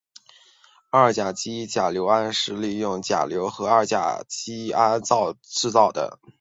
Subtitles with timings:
[0.89, 4.99] 二甲基甲醯胺是利用甲酸和二甲基胺
[5.43, 6.17] 制造的。